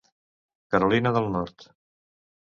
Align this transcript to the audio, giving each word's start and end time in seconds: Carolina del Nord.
Carolina 0.75 1.11
del 1.17 1.27
Nord. 1.35 1.67